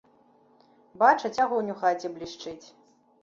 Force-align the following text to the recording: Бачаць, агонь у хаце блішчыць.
Бачаць, 1.01 1.41
агонь 1.45 1.71
у 1.73 1.77
хаце 1.81 2.07
блішчыць. 2.17 2.61